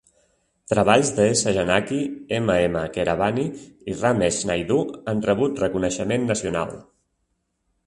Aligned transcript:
Treballs 0.71 1.11
de 1.19 1.27
S. 1.33 1.51
Janaki. 1.57 1.99
M. 2.37 2.55
M. 2.71 2.81
Keeravani 2.95 3.45
i 3.93 3.97
Ramesh 3.99 4.41
Naidu 4.53 4.81
han 5.13 5.23
rebut 5.29 5.65
reconeixement 5.67 6.29
nacional. 6.35 6.77